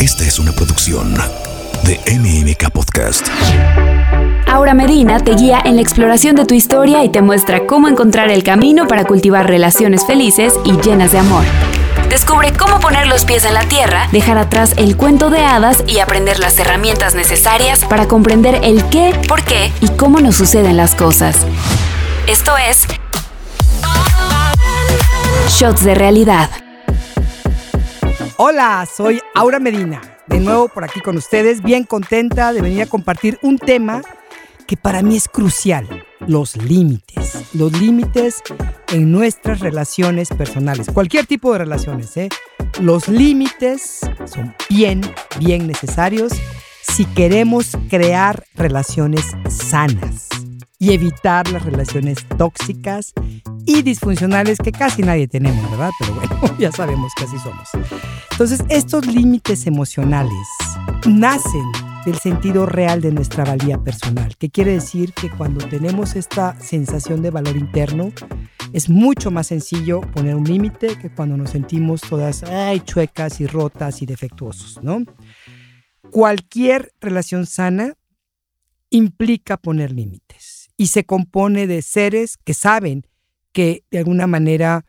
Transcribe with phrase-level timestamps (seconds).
[0.00, 1.14] Esta es una producción
[1.84, 3.28] de MMK Podcast.
[4.46, 8.30] Aura Medina te guía en la exploración de tu historia y te muestra cómo encontrar
[8.30, 11.44] el camino para cultivar relaciones felices y llenas de amor.
[12.08, 15.98] Descubre cómo poner los pies en la tierra, dejar atrás el cuento de hadas y
[15.98, 20.94] aprender las herramientas necesarias para comprender el qué, por qué y cómo nos suceden las
[20.94, 21.36] cosas.
[22.26, 22.86] Esto es
[25.50, 26.48] Shots de Realidad.
[28.42, 32.86] Hola, soy Aura Medina, de nuevo por aquí con ustedes, bien contenta de venir a
[32.86, 34.00] compartir un tema
[34.66, 35.86] que para mí es crucial,
[36.26, 38.42] los límites, los límites
[38.94, 42.30] en nuestras relaciones personales, cualquier tipo de relaciones, ¿eh?
[42.80, 45.02] Los límites son bien,
[45.38, 46.32] bien necesarios
[46.80, 50.28] si queremos crear relaciones sanas
[50.78, 53.12] y evitar las relaciones tóxicas
[53.66, 55.90] y disfuncionales que casi nadie tenemos, ¿verdad?
[55.98, 57.68] Pero bueno, ya sabemos que así somos.
[58.32, 60.46] Entonces, estos límites emocionales
[61.06, 61.64] nacen
[62.04, 67.22] del sentido real de nuestra valía personal, que quiere decir que cuando tenemos esta sensación
[67.22, 68.12] de valor interno,
[68.72, 73.46] es mucho más sencillo poner un límite que cuando nos sentimos todas ay, chuecas y
[73.46, 75.04] rotas y defectuosos, ¿no?
[76.10, 77.94] Cualquier relación sana
[78.90, 83.06] implica poner límites y se compone de seres que saben
[83.52, 84.84] que de alguna manera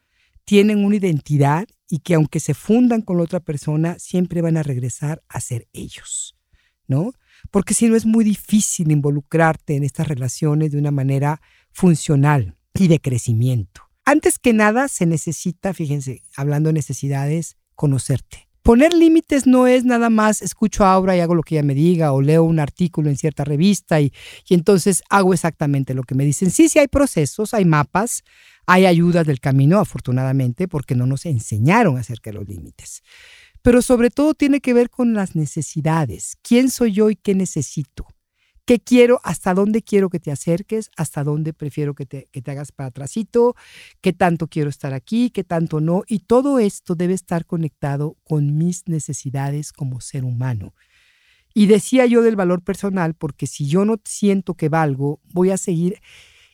[0.46, 4.64] tienen una identidad y que aunque se fundan con la otra persona, siempre van a
[4.64, 6.38] regresar a ser ellos,
[6.88, 7.12] ¿no?
[7.50, 12.88] Porque si no es muy difícil involucrarte en estas relaciones de una manera funcional y
[12.88, 13.82] de crecimiento.
[14.06, 18.51] Antes que nada se necesita, fíjense, hablando de necesidades, conocerte.
[18.64, 22.14] Poner límites no es nada más escucho a y hago lo que ella me diga
[22.14, 24.14] o leo un artículo en cierta revista y,
[24.48, 26.52] y entonces hago exactamente lo que me dicen.
[26.52, 28.24] Sí, sí hay procesos, hay mapas,
[28.68, 33.02] hay ayudas del camino, afortunadamente, porque no nos enseñaron acerca de los límites.
[33.64, 36.38] Pero sobre todo tiene que ver con las necesidades.
[36.42, 38.08] ¿Quién soy yo y qué necesito?
[38.72, 39.20] ¿Qué quiero?
[39.26, 40.92] ¿Hasta dónde quiero que te acerques?
[40.96, 43.54] ¿Hasta dónde prefiero que te, que te hagas para atrásito?
[44.00, 45.30] ¿Qué tanto quiero estar aquí?
[45.30, 46.04] ¿Qué tanto no?
[46.08, 50.74] Y todo esto debe estar conectado con mis necesidades como ser humano.
[51.54, 55.58] Y decía yo del valor personal, porque si yo no siento que valgo, voy a
[55.58, 56.00] seguir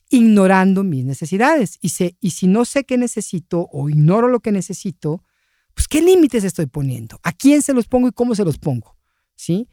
[0.10, 1.78] ignorando mis necesidades.
[1.84, 5.24] Y, y si no sé qué necesito o ignoro lo que necesito,
[5.76, 8.98] pues qué límites estoy poniendo, a quién se los pongo y cómo se los pongo.
[9.36, 9.70] ¿sí?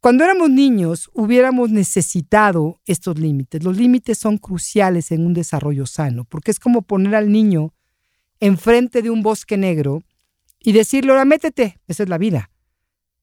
[0.00, 3.62] Cuando éramos niños hubiéramos necesitado estos límites.
[3.62, 7.74] Los límites son cruciales en un desarrollo sano, porque es como poner al niño
[8.40, 10.02] enfrente de un bosque negro
[10.58, 12.50] y decirle, ahora métete, esa es la vida.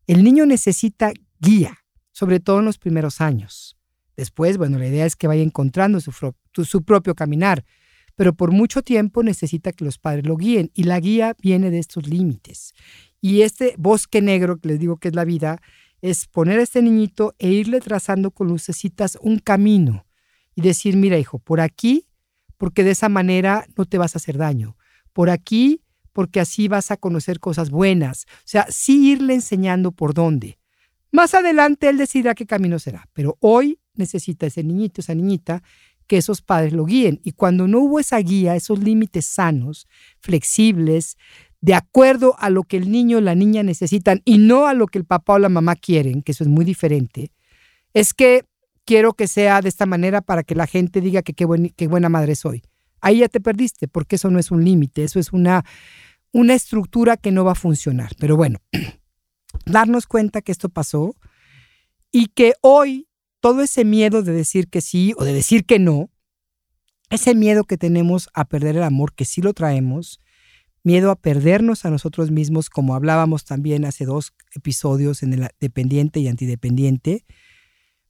[0.05, 1.79] El niño necesita guía,
[2.11, 3.75] sobre todo en los primeros años.
[4.15, 7.65] Después, bueno, la idea es que vaya encontrando su, propio caminar,
[8.15, 11.79] pero por mucho tiempo necesita que los padres lo guíen y la guía viene de
[11.79, 12.73] estos límites.
[13.19, 15.59] Y este bosque negro que les digo que es la vida,
[16.01, 20.05] es poner a este niñito e irle trazando con lucecitas un camino
[20.55, 22.07] y decir, mira hijo, por aquí,
[22.57, 24.77] porque de esa manera no te vas a hacer daño.
[25.13, 25.81] Por aquí,
[26.13, 28.25] porque así vas a conocer cosas buenas.
[28.39, 30.57] O sea, sí irle enseñando por dónde.
[31.11, 35.63] Más adelante él decidirá qué camino será, pero hoy necesita ese niñito, esa niñita,
[36.07, 37.19] que esos padres lo guíen.
[37.23, 39.87] Y cuando no hubo esa guía, esos límites sanos,
[40.19, 41.17] flexibles,
[41.61, 44.87] de acuerdo a lo que el niño o la niña necesitan y no a lo
[44.87, 47.31] que el papá o la mamá quieren, que eso es muy diferente,
[47.93, 48.45] es que
[48.85, 51.45] quiero que sea de esta manera para que la gente diga que qué,
[51.87, 52.63] buena madre soy.
[53.01, 55.65] Ahí ya te perdiste, porque eso no es un límite, eso es una,
[56.31, 58.13] una estructura que no va a funcionar.
[58.17, 58.59] Pero bueno,
[59.65, 61.15] darnos cuenta que esto pasó
[62.11, 63.07] y que hoy
[63.39, 66.09] todo ese miedo de decir que sí o de decir que no,
[67.09, 70.19] ese miedo que tenemos a perder el amor, que sí lo traemos,
[70.87, 76.21] miedo a perdernos a nosotros mismos, como hablábamos también hace dos episodios en el dependiente
[76.21, 77.25] y antidependiente,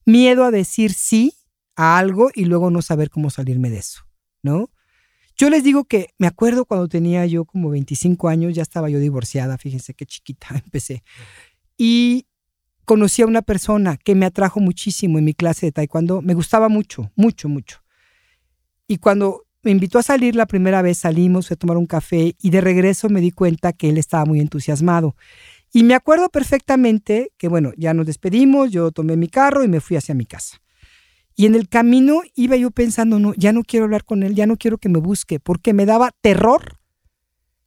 [0.05, 1.33] miedo a decir sí
[1.75, 4.03] a algo y luego no saber cómo salirme de eso,
[4.43, 4.69] ¿no?
[5.35, 8.99] Yo les digo que me acuerdo cuando tenía yo como 25 años, ya estaba yo
[8.99, 11.01] divorciada, fíjense qué chiquita empecé.
[11.77, 12.27] Y
[12.85, 16.21] conocí a una persona que me atrajo muchísimo en mi clase de taekwondo.
[16.21, 17.83] Me gustaba mucho, mucho, mucho.
[18.87, 22.49] Y cuando me invitó a salir la primera vez, salimos, a tomar un café y
[22.49, 25.15] de regreso me di cuenta que él estaba muy entusiasmado.
[25.73, 29.81] Y me acuerdo perfectamente que, bueno, ya nos despedimos, yo tomé mi carro y me
[29.81, 30.61] fui hacia mi casa.
[31.35, 34.47] Y en el camino iba yo pensando, no, ya no quiero hablar con él, ya
[34.47, 36.79] no quiero que me busque, porque me daba terror.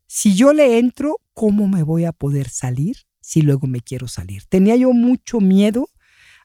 [0.06, 2.96] Si yo le entro, ¿cómo me voy a poder salir?
[3.30, 4.44] si luego me quiero salir.
[4.46, 5.88] Tenía yo mucho miedo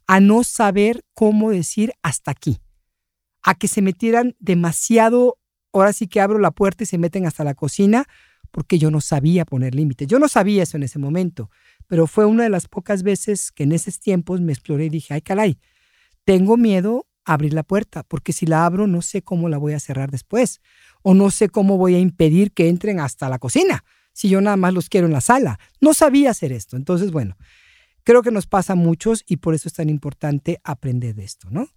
[0.06, 2.60] a no saber cómo decir hasta aquí,
[3.42, 5.40] a que se metieran demasiado,
[5.80, 8.06] ahora sí que abro la puerta y se meten hasta la cocina,
[8.52, 10.08] porque yo no sabía poner límites.
[10.08, 11.50] Yo no sabía eso en ese momento,
[11.88, 15.14] pero fue una de las pocas veces que en esos tiempos me exploré y dije,
[15.14, 15.60] ay, caray,
[16.24, 19.74] tengo miedo a abrir la puerta, porque si la abro no sé cómo la voy
[19.74, 20.62] a cerrar después,
[21.02, 23.84] o no sé cómo voy a impedir que entren hasta la cocina,
[24.14, 25.60] si yo nada más los quiero en la sala.
[25.82, 26.78] No sabía hacer esto.
[26.78, 27.36] Entonces, bueno,
[28.06, 31.50] creo que nos pasa a muchos y por eso es tan importante aprender de esto,
[31.52, 31.68] ¿no?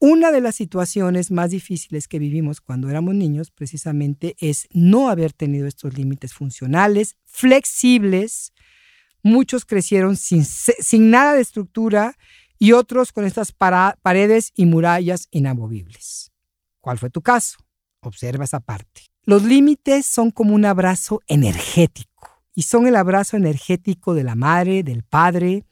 [0.00, 5.32] Una de las situaciones más difíciles que vivimos cuando éramos niños precisamente es no haber
[5.32, 8.52] tenido estos límites funcionales, flexibles.
[9.24, 10.44] Muchos crecieron sin,
[11.10, 12.16] nada de estructura
[12.60, 16.30] y otros con estas paredes y murallas inamovibles.
[16.80, 17.58] ¿Cuál fue tu caso?
[18.00, 19.02] Observa esa parte.
[19.24, 24.84] Los límites son como un abrazo energético y son el abrazo energético de la madre,
[24.84, 25.64] del padre,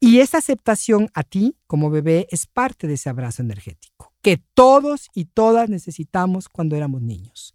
[0.00, 5.10] y esa aceptación a ti como bebé es parte de ese abrazo energético que todos
[5.14, 7.54] y todas necesitamos cuando éramos niños,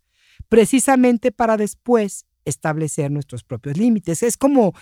[0.50, 4.22] precisamente para después establecer nuestros propios límites.
[4.22, 4.74] Es como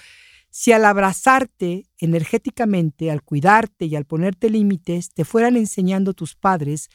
[0.50, 6.90] si al abrazarte energéticamente, al cuidarte y al ponerte límites, te fueran enseñando tus padres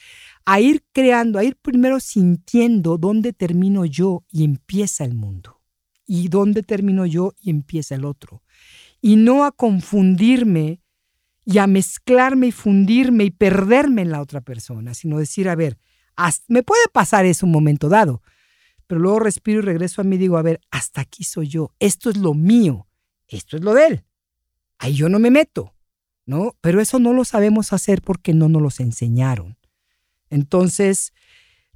[0.45, 5.63] a ir creando, a ir primero sintiendo dónde termino yo y empieza el mundo,
[6.07, 8.43] y dónde termino yo y empieza el otro
[9.03, 10.81] y no a confundirme
[11.45, 15.77] y a mezclarme y fundirme y perderme en la otra persona, sino decir, a ver,
[16.47, 18.23] me puede pasar eso un momento dado,
[18.87, 21.75] pero luego respiro y regreso a mí y digo, a ver, hasta aquí soy yo,
[21.81, 22.87] esto es lo mío,
[23.27, 24.05] esto es lo de él,
[24.79, 25.75] ahí yo no me meto,
[26.25, 26.57] ¿no?
[26.61, 29.59] Pero eso no lo sabemos hacer porque no nos los enseñaron.
[30.31, 31.13] Entonces,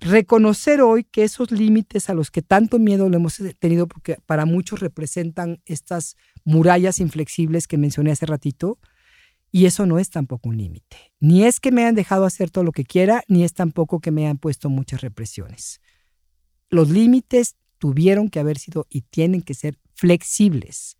[0.01, 4.45] reconocer hoy que esos límites a los que tanto miedo le hemos tenido, porque para
[4.45, 8.79] muchos representan estas murallas inflexibles que mencioné hace ratito,
[9.51, 10.97] y eso no es tampoco un límite.
[11.19, 14.11] Ni es que me hayan dejado hacer todo lo que quiera, ni es tampoco que
[14.11, 15.81] me hayan puesto muchas represiones.
[16.69, 20.99] Los límites tuvieron que haber sido y tienen que ser flexibles,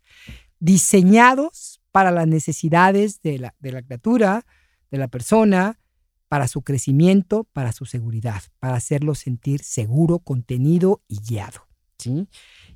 [0.59, 4.45] diseñados para las necesidades de la, de la criatura,
[4.89, 5.79] de la persona,
[6.27, 11.67] para su crecimiento, para su seguridad, para hacerlo sentir seguro, contenido y guiado.
[11.97, 12.27] ¿sí?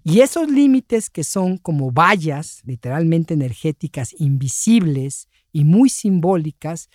[0.04, 6.90] Y esos límites que son como vallas, literalmente energéticas, invisibles y muy simbólicas,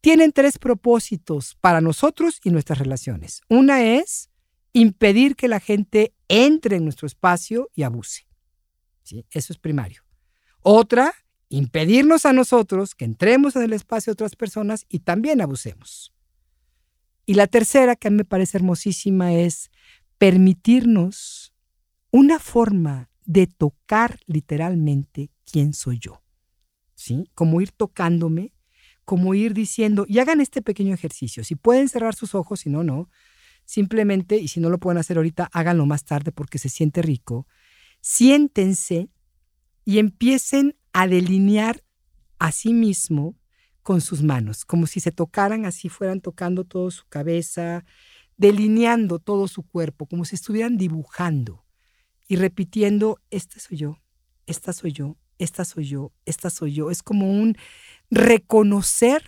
[0.00, 3.42] tienen tres propósitos para nosotros y nuestras relaciones.
[3.48, 4.30] Una es
[4.72, 8.26] impedir que la gente entre en nuestro espacio y abuse.
[9.02, 9.26] ¿sí?
[9.30, 10.02] Eso es primario.
[10.62, 11.12] Otra
[11.50, 16.14] impedirnos a nosotros que entremos en el espacio de otras personas y también abusemos.
[17.26, 19.70] Y la tercera, que a mí me parece hermosísima, es
[20.16, 21.52] permitirnos
[22.10, 26.22] una forma de tocar literalmente quién soy yo.
[26.94, 27.30] ¿Sí?
[27.34, 28.52] Como ir tocándome,
[29.04, 31.42] como ir diciendo, y hagan este pequeño ejercicio.
[31.42, 33.08] Si pueden cerrar sus ojos, si no, no.
[33.64, 37.46] Simplemente, y si no lo pueden hacer ahorita, háganlo más tarde porque se siente rico.
[38.00, 39.10] Siéntense
[39.84, 41.82] y empiecen a delinear
[42.38, 43.36] a sí mismo
[43.82, 47.84] con sus manos, como si se tocaran así, fueran tocando toda su cabeza,
[48.36, 51.64] delineando todo su cuerpo, como si estuvieran dibujando
[52.28, 53.98] y repitiendo, este soy yo,
[54.46, 56.90] esta soy yo, esta soy yo, esta soy yo.
[56.90, 57.56] Es como un
[58.10, 59.22] reconocer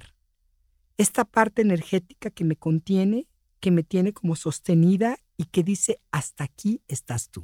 [0.97, 3.29] esta parte energética que me contiene,
[3.61, 7.43] que me tiene como sostenida y que dice, hasta aquí estás tú.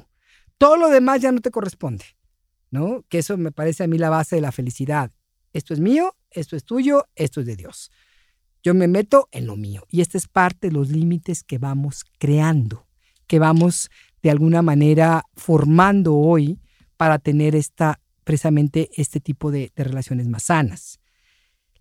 [0.59, 2.05] Todo lo demás ya no te corresponde.
[2.71, 3.05] ¿No?
[3.09, 5.13] Que eso me parece a mí la base de la felicidad.
[5.53, 7.91] Esto es mío, esto es tuyo, esto es de Dios.
[8.63, 12.05] Yo me meto en lo mío y esta es parte de los límites que vamos
[12.19, 12.87] creando,
[13.27, 13.91] que vamos
[14.23, 16.61] de alguna manera formando hoy
[16.97, 21.01] para tener esta, precisamente este tipo de, de relaciones más sanas.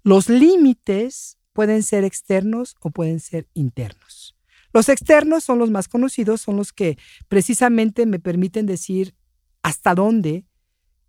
[0.04, 4.36] Los límites pueden ser externos o pueden ser internos.
[4.72, 9.16] Los externos son los más conocidos, son los que precisamente me permiten decir
[9.64, 10.46] hasta dónde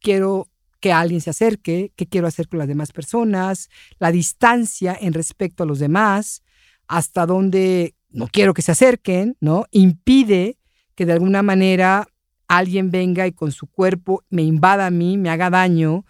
[0.00, 0.48] quiero
[0.80, 5.62] que alguien se acerque, qué quiero hacer con las demás personas, la distancia en respecto
[5.62, 6.42] a los demás,
[6.86, 9.66] hasta dónde no quiero que se acerquen, ¿no?
[9.70, 10.58] Impide
[10.94, 12.08] que de alguna manera
[12.48, 16.04] alguien venga y con su cuerpo me invada a mí, me haga daño.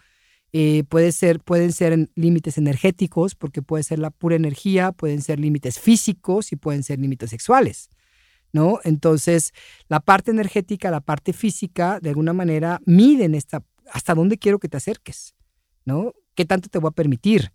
[0.51, 5.39] Eh, puede ser, pueden ser límites energéticos, porque puede ser la pura energía, pueden ser
[5.39, 7.89] límites físicos y pueden ser límites sexuales.
[8.51, 8.79] ¿No?
[8.83, 9.51] Entonces,
[9.89, 14.69] la parte energética, la parte física, de alguna manera, miden esta hasta dónde quiero que
[14.69, 15.35] te acerques,
[15.85, 16.13] ¿no?
[16.35, 17.51] ¿Qué tanto te voy a permitir?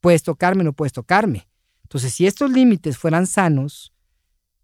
[0.00, 1.48] ¿Puedes tocarme o no puedes tocarme?
[1.82, 3.92] Entonces, si estos límites fueran sanos,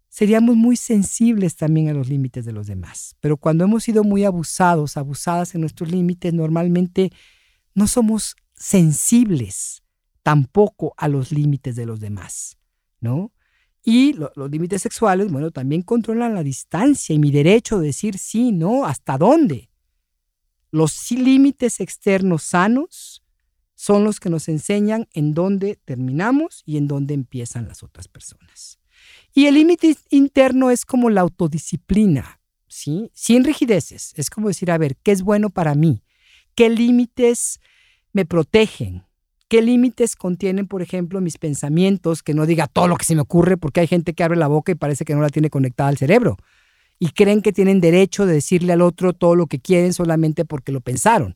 [0.09, 3.15] seríamos muy sensibles también a los límites de los demás.
[3.19, 7.11] Pero cuando hemos sido muy abusados, abusadas en nuestros límites, normalmente
[7.75, 9.83] no somos sensibles
[10.23, 12.57] tampoco a los límites de los demás,
[12.99, 13.31] ¿no?
[13.83, 18.51] Y los límites sexuales, bueno, también controlan la distancia y mi derecho de decir sí,
[18.51, 19.69] no, hasta dónde.
[20.77, 23.23] Los límites externos sanos
[23.73, 28.77] son los que nos enseñan en dónde terminamos y en dónde empiezan las otras personas.
[29.33, 33.09] Y el límite interno es como la autodisciplina, ¿sí?
[33.15, 34.13] Sin rigideces.
[34.17, 36.03] Es como decir, a ver, ¿qué es bueno para mí?
[36.53, 37.59] ¿Qué límites
[38.13, 39.03] me protegen?
[39.47, 42.21] ¿Qué límites contienen, por ejemplo, mis pensamientos?
[42.21, 44.47] Que no diga todo lo que se me ocurre, porque hay gente que abre la
[44.47, 46.37] boca y parece que no la tiene conectada al cerebro.
[46.99, 50.71] Y creen que tienen derecho de decirle al otro todo lo que quieren solamente porque
[50.71, 51.35] lo pensaron.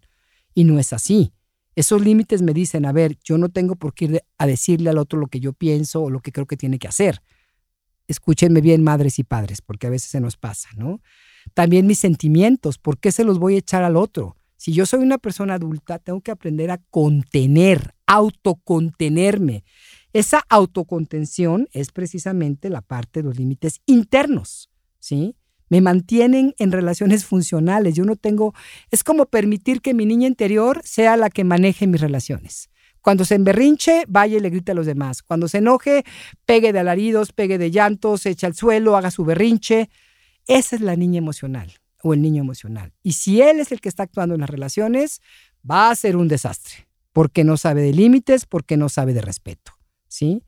[0.54, 1.34] Y no es así.
[1.76, 4.98] Esos límites me dicen, a ver, yo no tengo por qué ir a decirle al
[4.98, 7.22] otro lo que yo pienso o lo que creo que tiene que hacer.
[8.08, 11.00] Escúchenme bien, madres y padres, porque a veces se nos pasa, ¿no?
[11.54, 14.36] También mis sentimientos, ¿por qué se los voy a echar al otro?
[14.58, 19.64] Si yo soy una persona adulta, tengo que aprender a contener, autocontenerme.
[20.14, 25.36] Esa autocontención es precisamente la parte de los límites internos, ¿sí?
[25.72, 27.96] Me mantienen en relaciones funcionales.
[27.96, 28.54] Yo no tengo,
[28.92, 32.70] es como permitir que mi niña interior sea la que maneje mis relaciones.
[33.02, 35.24] Cuando se emberrinche, vaya y le grite a los demás.
[35.24, 36.04] Cuando se enoje,
[36.46, 39.90] pegue de alaridos, pegue de llantos, se echa al suelo, haga su berrinche.
[40.46, 41.72] Esa es la niña emocional
[42.04, 42.92] o el niño emocional.
[43.02, 45.22] Y si él es el que está actuando en las relaciones,
[45.64, 49.72] va a ser un desastre porque no sabe de límites, porque no sabe de respeto,
[50.08, 50.44] ¿sí?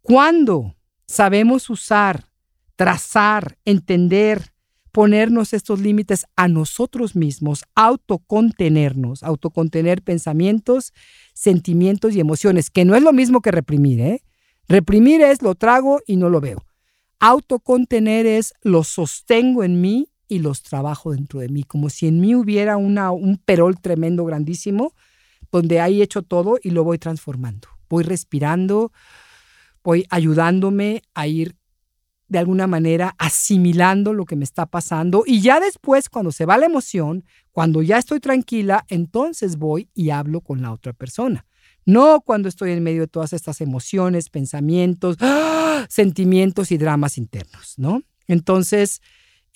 [0.00, 0.74] Cuando
[1.06, 2.27] sabemos usar,
[2.78, 4.52] trazar, entender,
[4.92, 10.92] ponernos estos límites a nosotros mismos, autocontenernos, autocontener pensamientos,
[11.34, 14.22] sentimientos y emociones, que no es lo mismo que reprimir, ¿eh?
[14.68, 16.64] Reprimir es lo trago y no lo veo.
[17.18, 22.20] Autocontener es lo sostengo en mí y los trabajo dentro de mí, como si en
[22.20, 24.94] mí hubiera una, un perol tremendo, grandísimo,
[25.50, 27.66] donde ahí hecho todo y lo voy transformando.
[27.88, 28.92] Voy respirando,
[29.82, 31.56] voy ayudándome a ir
[32.28, 36.58] de alguna manera asimilando lo que me está pasando y ya después cuando se va
[36.58, 41.46] la emoción, cuando ya estoy tranquila, entonces voy y hablo con la otra persona.
[41.84, 45.86] No cuando estoy en medio de todas estas emociones, pensamientos, ¡ah!
[45.88, 48.02] sentimientos y dramas internos, ¿no?
[48.26, 49.00] Entonces,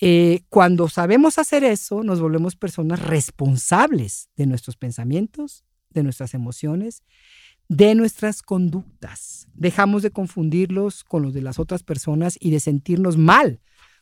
[0.01, 7.03] eh, cuando sabemos hacer eso, nos volvemos personas responsables de nuestros pensamientos, de nuestras emociones,
[7.77, 9.49] de nuestras conductas.
[9.55, 13.61] Dejamos de confundirlos con los de las otras personas y de sentirnos mal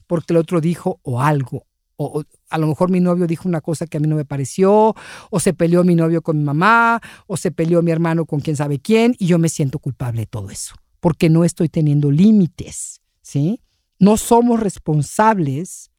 [0.08, 1.68] porque el otro dijo o algo.
[1.94, 4.96] O, a lo mejor mi novio dijo una cosa que a mí no me pareció,
[5.30, 8.56] o se peleó mi novio con mi mamá, o se peleó mi hermano con quién
[8.56, 13.02] sabe quién, y yo me siento culpable de todo eso, porque no estoy teniendo límites,
[13.22, 13.60] ¿sí?
[14.00, 15.92] No somos responsables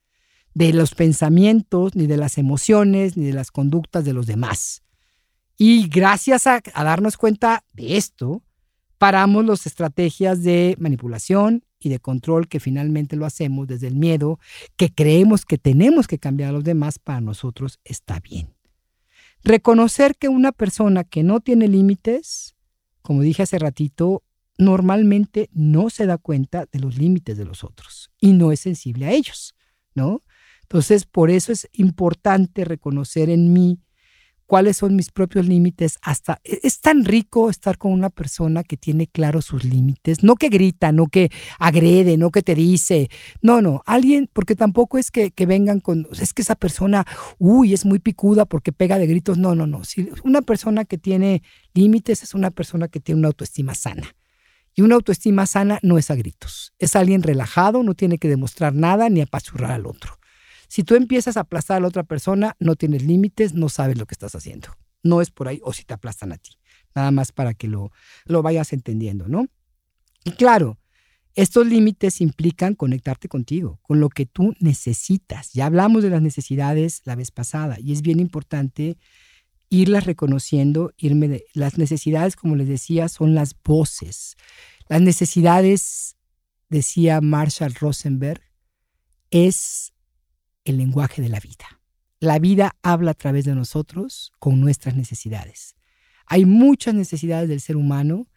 [0.54, 4.82] de los pensamientos, ni de las emociones, ni de las conductas de los demás.
[5.64, 8.42] Y gracias a, darnos cuenta de esto,
[8.98, 14.40] paramos las estrategias de manipulación y de control que finalmente lo hacemos desde el miedo,
[14.76, 18.56] que creemos que tenemos que cambiar a los demás para nosotros está bien.
[19.44, 22.56] Reconocer que una persona que no tiene límites,
[23.04, 24.24] como dije hace ratito,
[24.58, 29.06] normalmente no se da cuenta de los límites de los otros y no es sensible
[29.06, 29.54] a ellos,
[29.94, 30.24] ¿no?
[30.64, 33.80] Entonces, por eso es importante reconocer en mí
[34.52, 38.76] cuáles son mis propios límites, hasta e, es tan rico estar con una persona que
[38.76, 43.10] tiene claros sus límites, no que grita, no que agrede, no que te dice,
[43.42, 47.06] no, no, alguien, porque tampoco es que, vengan con, es que esa persona,
[47.40, 50.98] uy, es muy picuda porque pega de gritos, no, no, no, si una persona que
[50.98, 51.44] tiene
[51.74, 54.18] límites es una persona que tiene una autoestima sana.
[54.76, 58.74] Y una autoestima sana no es a gritos, es alguien relajado, no tiene que demostrar
[58.74, 60.21] nada ni apachurrar al otro.
[60.72, 64.06] Si tú empiezas a aplastar a la otra persona, no tienes límites, no sabes lo
[64.06, 64.70] que estás haciendo.
[65.04, 66.52] No es por ahí, o si te aplastan a ti.
[66.96, 67.92] Nada más para que lo,
[68.24, 69.48] lo vayas entendiendo, ¿no?
[70.24, 70.80] Y claro,
[71.36, 75.52] estos límites implican conectarte contigo, con lo que tú necesitas.
[75.52, 78.98] Ya hablamos de las necesidades la vez pasada y es bien importante
[79.68, 84.38] irlas reconociendo, irme de, las necesidades, como les decía, son las voces.
[84.88, 86.16] Las necesidades,
[86.70, 88.42] decía Marshall Rosenberg,
[89.32, 89.91] es
[90.66, 91.82] el lenguaje de la vida.
[92.20, 95.76] La vida habla a través de nosotros con nuestras necesidades.
[96.28, 98.28] Hay muchas necesidades del ser humano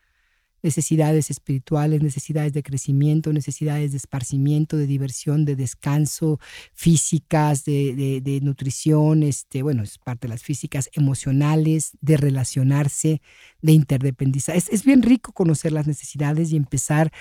[0.65, 6.41] necesidades espirituales, necesidades de crecimiento, necesidades de esparcimiento, de diversión, de descanso,
[6.73, 13.21] físicas, de, nutrición, este, bueno, es parte de las físicas, emocionales, de relacionarse,
[13.61, 14.55] de interdependencia.
[14.55, 17.13] Es, es bien rico conocer las necesidades y empezar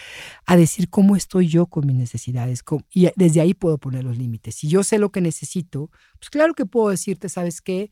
[0.46, 2.64] a decir cómo estoy yo con mis necesidades.
[2.94, 4.56] y desde ahí puedo poner los límites.
[4.56, 7.92] Si yo sé lo que necesito, pues claro que puedo decirte, ¿sabes qué?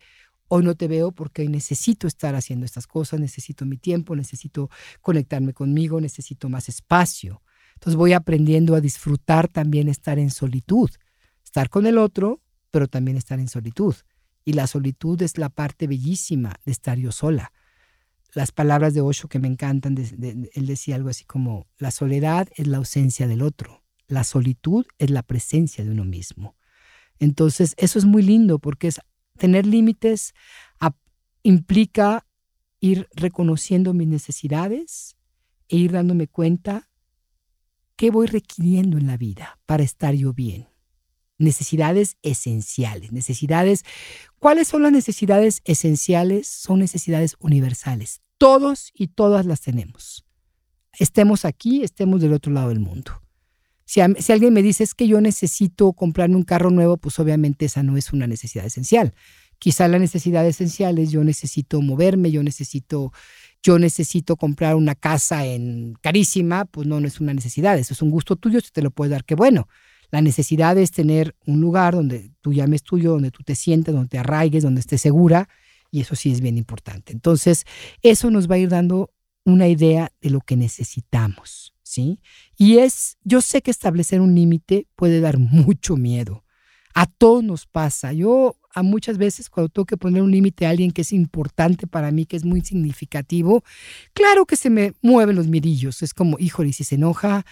[0.53, 5.53] Hoy no te veo porque necesito estar haciendo estas cosas, necesito mi tiempo, necesito conectarme
[5.53, 7.41] conmigo, necesito más espacio.
[7.75, 10.89] Entonces voy aprendiendo a disfrutar también estar en solitud,
[11.41, 13.95] estar con el otro, pero también estar en solitud.
[14.43, 17.53] Y la solitud es la parte bellísima de estar yo sola.
[18.33, 22.67] Las palabras de Osho que me encantan, él decía algo así como, la soledad es
[22.67, 26.57] la ausencia del otro, la solitud es la presencia de uno mismo.
[27.19, 28.99] Entonces, eso es muy lindo porque es,
[29.41, 30.35] tener límites
[31.43, 32.27] implica
[32.79, 35.17] ir reconociendo mis necesidades
[35.67, 36.87] e ir dándome cuenta
[37.95, 40.67] qué voy requiriendo en la vida para estar yo bien
[41.39, 43.83] necesidades esenciales, necesidades.
[44.37, 46.47] ¿Cuáles son las necesidades esenciales?
[46.47, 48.21] Son necesidades universales.
[48.37, 50.23] Todos y todas las tenemos.
[50.99, 53.23] Estemos aquí, estemos del otro lado del mundo.
[53.91, 57.83] Si, alguien me dice es que yo necesito comprarme un carro nuevo, pues obviamente esa
[57.83, 59.13] no es una necesidad esencial.
[59.59, 63.11] Quizá la necesidad esencial es yo necesito moverme, yo necesito
[63.61, 68.01] yo necesito comprar una casa en carísima, pues no, no es una necesidad, eso es
[68.01, 69.67] un gusto tuyo, si te lo puede dar, qué bueno.
[70.09, 74.07] La necesidad es tener un lugar donde tú llames tuyo, donde tú te sientes, donde
[74.07, 75.49] te arraigues, donde estés segura,
[75.91, 77.11] y eso sí es bien importante.
[77.11, 77.65] Entonces,
[78.01, 79.11] eso nos va a ir dando
[79.43, 82.19] una idea de lo que necesitamos, ¿sí?
[82.57, 86.43] Y es, yo sé que establecer un límite puede dar mucho miedo.
[86.93, 88.11] A todos nos pasa.
[88.11, 91.87] Yo a muchas veces cuando tengo que poner un límite a alguien que es importante
[91.87, 93.63] para mí, que es muy significativo,
[94.13, 96.01] claro que se me mueven los mirillos.
[96.01, 97.45] Es como, híjole, si se enoja,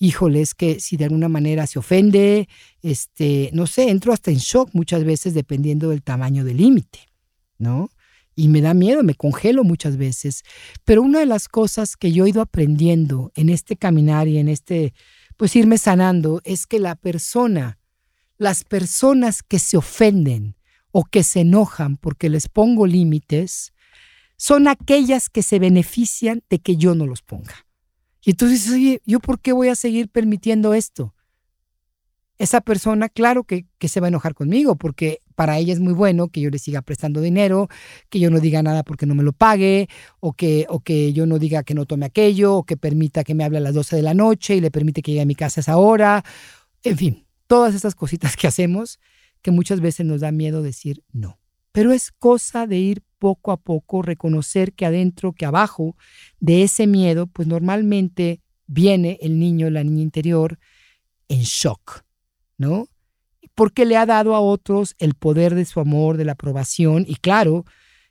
[0.00, 2.48] híjole, es que si de alguna manera se ofende,
[2.82, 7.00] este, no sé, entro hasta en shock muchas veces dependiendo del tamaño del límite,
[7.58, 7.90] ¿no?
[8.36, 10.42] Y me da miedo, me congelo muchas veces.
[10.84, 14.48] Pero una de las cosas que yo he ido aprendiendo en este caminar y en
[14.48, 14.92] este,
[15.36, 17.78] pues irme sanando, es que la persona,
[18.38, 20.56] las personas que se ofenden,
[20.96, 23.72] o que se enojan porque les pongo límites
[24.36, 27.66] son aquellas que se benefician de que yo no los ponga.
[28.24, 31.12] Y entonces, oye, ¿yo por qué voy a seguir permitiendo esto?
[32.38, 35.92] Esa persona, claro que, que, se va a enojar conmigo, porque para ella es muy
[35.92, 37.68] bueno que yo le siga prestando dinero,
[38.08, 39.88] que yo no diga nada porque no me lo pague,
[40.20, 43.34] o que, o que yo no diga que no tome aquello, o que permita que
[43.34, 45.34] me hable a las 12 de la noche y le permite que llegue a mi
[45.34, 46.24] casa a esa hora.
[46.82, 48.98] En fin, todas esas cositas que hacemos
[49.42, 51.38] que muchas veces nos da miedo decir no.
[51.72, 55.96] Pero es cosa de ir poco a poco, reconocer que adentro, que abajo
[56.40, 60.58] de ese miedo, pues normalmente viene el niño, la niña interior,
[61.28, 62.04] en shock,
[62.58, 62.88] ¿no?
[63.54, 67.16] Porque le ha dado a otros el poder de su amor, de la aprobación, y
[67.16, 67.64] claro,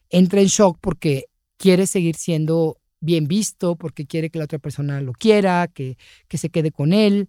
[0.09, 1.25] entra en shock porque
[1.57, 6.37] quiere seguir siendo bien visto, porque quiere que la otra persona lo quiera, que, que
[6.37, 7.27] se quede con él.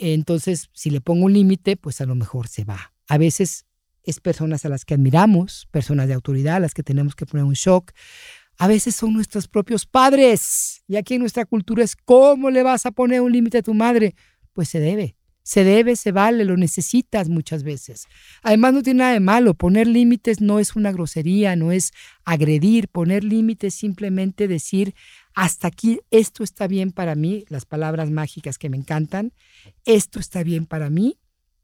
[0.00, 2.92] Entonces, si le pongo un límite, pues a lo mejor se va.
[3.08, 3.66] A veces
[4.02, 7.44] es personas a las que admiramos, personas de autoridad a las que tenemos que poner
[7.44, 7.92] un shock.
[8.58, 10.82] A veces son nuestros propios padres.
[10.86, 13.74] Y aquí en nuestra cultura es, ¿cómo le vas a poner un límite a tu
[13.74, 14.14] madre?
[14.52, 15.16] Pues se debe.
[15.44, 18.06] Se debe, se vale, lo necesitas muchas veces.
[18.42, 19.52] Además, no tiene nada de malo.
[19.54, 21.92] Poner límites no es una grosería, no es
[22.24, 22.88] agredir.
[22.88, 24.94] Poner límites es simplemente decir,
[25.34, 29.32] hasta aquí, esto está bien para mí, las palabras mágicas que me encantan,
[29.84, 31.18] esto está bien para mí,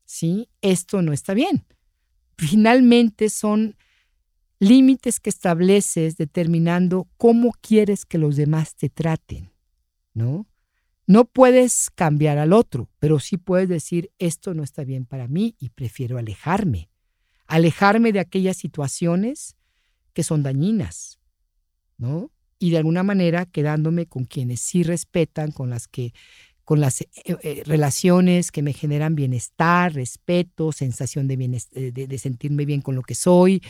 [0.04, 0.48] ¿sí?
[0.60, 1.64] Esto no está bien.
[2.36, 3.76] Finalmente son
[4.58, 9.52] límites que estableces determinando cómo quieres que los demás te traten,
[10.12, 10.46] ¿no?
[11.10, 15.56] No puedes cambiar al otro, pero sí puedes decir, esto no está bien para mí
[15.58, 16.88] y prefiero alejarme.
[17.48, 19.56] Alejarme de aquellas situaciones
[20.12, 21.18] que son dañinas,
[21.98, 22.30] ¿no?
[22.60, 26.14] Y de alguna manera quedándome con quienes sí respetan, con las que
[26.70, 32.64] con las eh, eh, relaciones que me generan bienestar, respeto, sensación de, eh, de, sentirme
[32.64, 33.60] bien con lo que soy,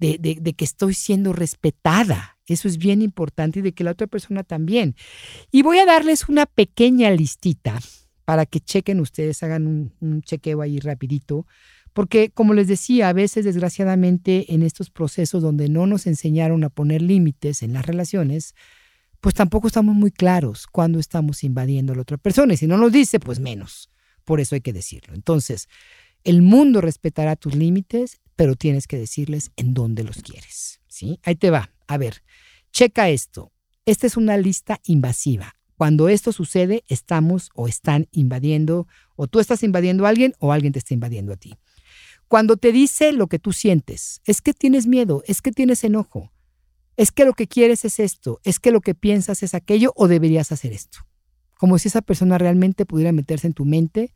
[0.00, 2.38] de, de, que estoy siendo respetada.
[2.46, 4.96] Eso es bien importante y de que la otra persona también.
[5.52, 7.78] Y voy a darles una pequeña listita
[8.24, 11.46] para que chequen ustedes, hagan un, un chequeo ahí rapidito.
[11.92, 16.68] Porque, como les decía, a veces, desgraciadamente, en estos procesos donde no nos enseñaron a
[16.68, 18.56] poner límites en las relaciones,
[19.20, 22.54] pues tampoco estamos muy claros cuando estamos invadiendo a la otra persona.
[22.54, 23.90] Y si no nos dice, pues menos.
[24.24, 25.14] Por eso hay que decirlo.
[25.14, 25.68] Entonces,
[26.24, 30.80] el mundo respetará tus límites, pero tienes que decirles en dónde los quieres.
[30.88, 31.18] ¿sí?
[31.22, 31.70] Ahí te va.
[31.86, 32.22] A ver,
[32.72, 33.52] checa esto.
[33.86, 35.56] Esta es una lista invasiva.
[35.76, 40.74] Cuando esto sucede, estamos o están invadiendo, o tú estás invadiendo a alguien o alguien
[40.74, 41.56] te está invadiendo a ti.
[42.28, 46.30] Cuando te dice lo que tú sientes, es que tienes miedo, es que tienes enojo,
[47.00, 50.06] es que lo que quieres es esto, es que lo que piensas es aquello o
[50.06, 50.98] deberías hacer esto.
[51.56, 54.12] Como si esa persona realmente pudiera meterse en tu mente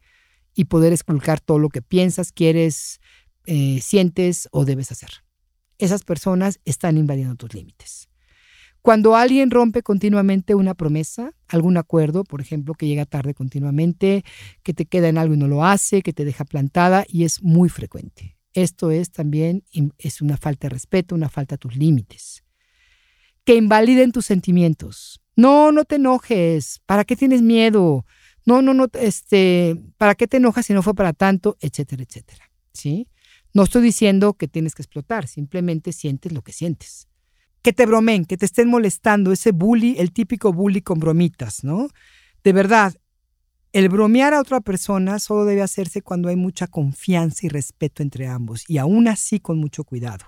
[0.55, 3.01] y poder esculcar todo lo que piensas, quieres,
[3.47, 5.09] eh, sientes o debes hacer.
[5.79, 8.11] Esas personas están invadiendo tus límites.
[8.83, 14.27] Cuando alguien rompe continuamente una promesa, algún acuerdo, por ejemplo, que llega tarde continuamente,
[14.63, 17.43] que te queda en algo y no lo hace, que te deja plantada y es
[17.43, 18.37] muy frecuente.
[18.53, 19.65] Esto es también
[19.97, 22.44] es una falta de respeto, una falta a tus límites.
[23.45, 25.21] Que invaliden tus sentimientos.
[25.37, 26.81] No, no te enojes.
[26.87, 28.07] ¿Para qué tienes miedo?
[28.47, 31.57] No, no, no, este, ¿para qué te enojas si no fue para tanto?
[31.61, 32.51] Etcétera, etcétera.
[32.73, 33.09] ¿Sí?
[33.53, 37.09] No estoy diciendo que tienes que explotar, simplemente sientes lo que sientes
[37.65, 41.89] que te bromen, que te estén molestando, ese bully, el típico bully con bromitas, ¿no?
[42.45, 42.95] De verdad,
[43.73, 48.27] el bromear a otra persona solo debe hacerse cuando hay mucha confianza y respeto entre
[48.27, 50.27] ambos, y aún así con mucho cuidado,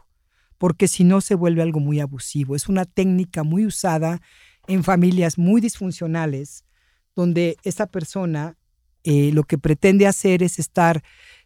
[0.58, 2.56] porque si no se vuelve algo muy abusivo.
[2.56, 4.20] Es una técnica muy usada
[4.66, 6.64] en familias muy disfuncionales,
[7.14, 8.56] donde esa persona
[9.04, 11.02] eh, lo que pretende hacer es estar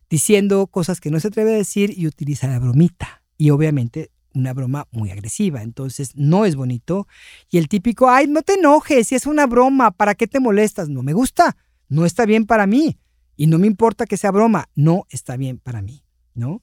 [0.09, 3.23] diciendo cosas que no se atreve a decir y utiliza la bromita.
[3.37, 7.07] Y obviamente una broma muy agresiva, entonces no es bonito.
[7.51, 10.88] Y el típico, ay, no te enojes, si es una broma, ¿para qué te molestas?
[10.88, 11.57] No me gusta,
[11.88, 12.99] no está bien para mí.
[13.37, 16.62] Y no me importa que sea broma, no está bien para mí, ¿no?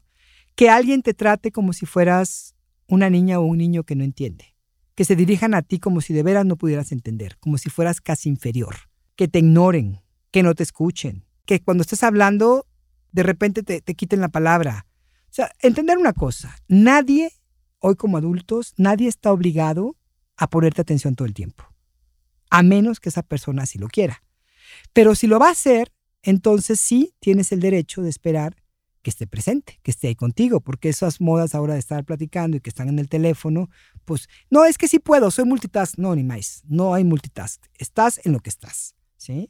[0.58, 2.54] Que alguien te trate como si fueras
[2.88, 4.56] una niña o un niño que no entiende.
[4.96, 8.02] Que se dirijan a ti como si de veras no pudieras entender, como si fueras
[8.02, 8.76] casi inferior.
[9.16, 11.24] Que te ignoren, que no te escuchen.
[11.46, 12.66] Que cuando estés hablando,
[13.14, 14.86] de repente te, te quiten la palabra.
[15.30, 17.32] O sea, entender una cosa, nadie
[17.80, 19.96] hoy como adultos, nadie está obligado
[20.36, 21.64] a ponerte atención todo el tiempo,
[22.50, 24.24] a menos que esa persona así lo quiera.
[24.94, 28.56] Pero si lo va a hacer, entonces sí tienes el derecho de esperar
[29.08, 32.60] que esté presente, que esté ahí contigo, porque esas modas ahora de estar platicando y
[32.60, 33.70] que están en el teléfono,
[34.04, 38.20] pues no es que sí puedo, soy multitask, no, ni más, no hay multitask, estás
[38.26, 39.50] en lo que estás, ¿sí?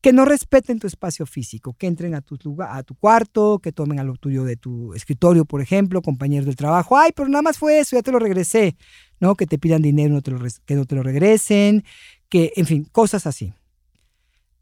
[0.00, 3.70] que no respeten tu espacio físico, que entren a tu, lugar, a tu cuarto, que
[3.70, 6.98] tomen a lo tuyo de tu escritorio, por ejemplo, compañeros del trabajo.
[6.98, 8.76] Ay, pero nada más fue eso, ya te lo regresé.
[9.20, 9.36] ¿No?
[9.36, 10.20] Que te pidan dinero,
[10.64, 11.84] que no te lo regresen,
[12.30, 13.52] que, en fin, cosas así.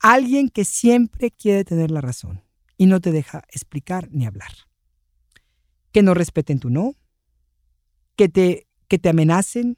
[0.01, 2.43] Alguien que siempre quiere tener la razón
[2.79, 4.53] y no te deja explicar ni hablar.
[5.93, 6.95] Que no respeten tu no,
[8.17, 9.77] que te, que te amenacen,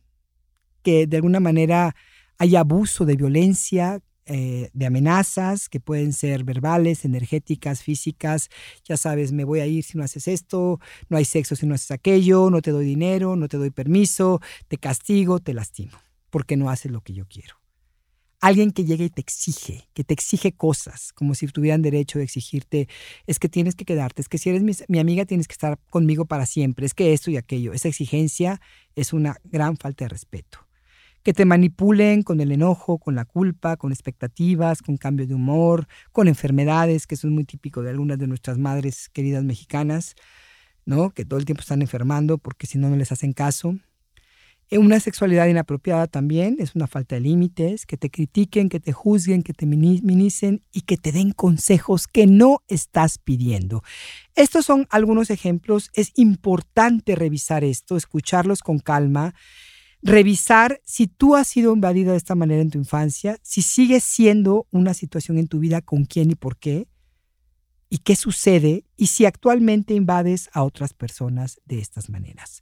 [0.82, 1.96] que de alguna manera
[2.38, 8.48] hay abuso de violencia, eh, de amenazas que pueden ser verbales, energéticas, físicas.
[8.84, 11.74] Ya sabes, me voy a ir si no haces esto, no hay sexo si no
[11.74, 15.98] haces aquello, no te doy dinero, no te doy permiso, te castigo, te lastimo,
[16.30, 17.60] porque no haces lo que yo quiero.
[18.40, 22.24] Alguien que llegue y te exige, que te exige cosas, como si tuvieran derecho de
[22.24, 22.88] exigirte,
[23.26, 25.79] es que tienes que quedarte, es que si eres mi, mi amiga tienes que estar
[25.90, 27.74] conmigo para siempre, es que esto y aquello.
[27.74, 28.61] Esa exigencia
[28.96, 30.70] es una gran falta de respeto
[31.22, 35.87] que te manipulen con el enojo, con la culpa, con expectativas, con cambios de humor,
[36.12, 40.14] con enfermedades, que eso es muy típico de algunas de nuestras madres queridas mexicanas,
[40.87, 41.11] ¿no?
[41.11, 43.76] Que todo el tiempo están enfermando porque si no, no les hacen caso.
[44.70, 48.92] Eh, una sexualidad inapropiada también es una falta de límites, que te critiquen, que te
[48.92, 53.83] juzguen, que te minimicen y que te den consejos que no estás pidiendo.
[54.37, 55.90] Estos son algunos ejemplos.
[55.94, 59.35] Es importante revisar esto, escucharlos con calma
[60.02, 64.66] revisar si tú has sido invadida de esta manera en tu infancia, si sigue siendo
[64.70, 66.87] una situación en tu vida, con quién y por qué,
[67.90, 72.61] y qué sucede, y si actualmente invades a otras personas de estas maneras.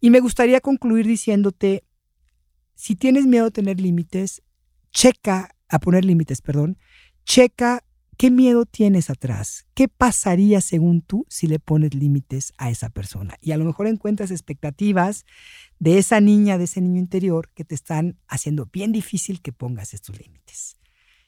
[0.00, 1.82] Y me gustaría concluir diciéndote,
[2.76, 4.42] si tienes miedo a tener límites,
[4.92, 6.78] checa, a poner límites, perdón,
[7.24, 7.82] checa
[8.18, 9.68] ¿Qué miedo tienes atrás?
[9.74, 13.36] ¿Qué pasaría según tú si le pones límites a esa persona?
[13.40, 15.24] Y a lo mejor encuentras expectativas
[15.78, 19.94] de esa niña, de ese niño interior que te están haciendo bien difícil que pongas
[19.94, 20.78] estos límites.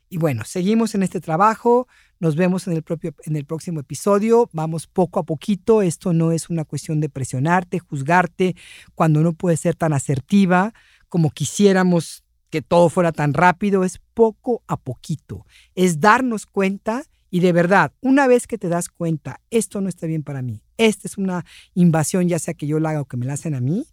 [0.09, 1.87] Y bueno, seguimos en este trabajo,
[2.21, 6.33] nos vemos en el, propio, en el próximo episodio, vamos poco a poquito, esto no
[6.33, 8.55] es una cuestión de presionarte, juzgarte,
[8.95, 10.73] cuando no puedes ser tan asertiva
[11.09, 17.41] como quisiéramos que todo fuera tan rápido, es poco a poquito, es darnos cuenta y
[17.41, 21.09] de verdad, una vez que te das cuenta, esto no está bien para mí, esta
[21.09, 23.61] es una invasión, ya sea que yo la haga o que me la hacen a
[23.61, 23.87] mí,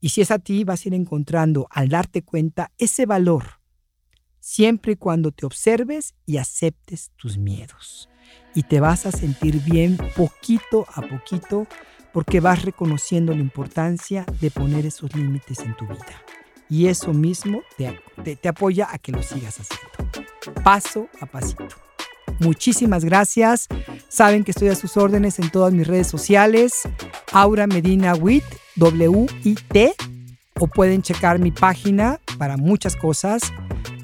[0.00, 3.57] y si es a ti, vas a ir encontrando al darte cuenta ese valor,
[4.48, 8.08] siempre y cuando te observes y aceptes tus miedos.
[8.54, 11.66] Y te vas a sentir bien poquito a poquito
[12.14, 16.22] porque vas reconociendo la importancia de poner esos límites en tu vida
[16.70, 18.00] y eso mismo te,
[18.36, 20.24] te, apoya a que lo sigas haciendo,
[20.62, 21.68] paso a pasito.
[22.40, 23.68] Muchísimas gracias.
[24.08, 26.82] Saben que estoy a sus órdenes en todas mis redes sociales.
[27.32, 28.44] Aura Medina WIT,
[28.76, 29.94] W-I-T,
[30.60, 33.40] o pueden checar mi página para muchas cosas,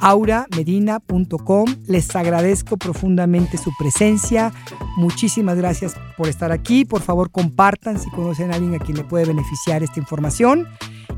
[0.04, 1.76] auramedina.com.
[1.86, 4.52] Les agradezco profundamente su presencia.
[4.96, 6.84] Muchísimas gracias por estar aquí.
[6.84, 10.68] Por favor, compartan si conocen a alguien a quien le puede beneficiar esta información.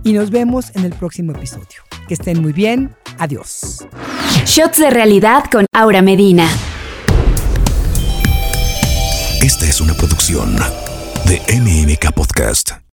[0.04, 1.82] y nos vemos en el próximo episodio.
[2.06, 2.94] Que estén muy bien.
[3.18, 3.84] Adiós.
[4.44, 6.48] Shots de realidad con Aura Medina.
[9.42, 10.56] Esta es una producción
[11.26, 12.76] de MMK Podcast.